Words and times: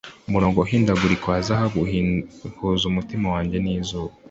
Umurongo 0.27 0.57
uhindagurika 0.59 1.25
wa 1.33 1.39
zahabu 1.47 1.79
uhuza 2.53 2.83
umutima 2.91 3.25
wanjye 3.33 3.57
n'izuba 3.59 4.13